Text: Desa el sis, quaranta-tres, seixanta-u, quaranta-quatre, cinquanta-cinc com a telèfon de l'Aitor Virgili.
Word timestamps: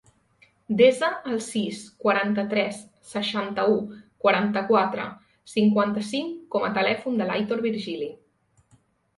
Desa 0.77 1.09
el 1.31 1.35
sis, 1.47 1.81
quaranta-tres, 2.03 2.79
seixanta-u, 3.11 3.77
quaranta-quatre, 4.25 5.05
cinquanta-cinc 5.55 6.35
com 6.57 6.67
a 6.67 6.73
telèfon 6.81 7.21
de 7.23 7.29
l'Aitor 7.31 7.63
Virgili. 7.69 8.11